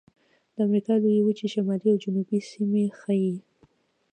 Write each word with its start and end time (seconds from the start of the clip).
د 0.53 0.55
امریکا 0.67 0.93
لویې 1.03 1.21
وچې 1.25 1.47
شمالي 1.53 1.87
او 1.91 2.01
جنوبي 2.03 2.39
سیمې 2.51 2.83
ښيي. 2.99 3.35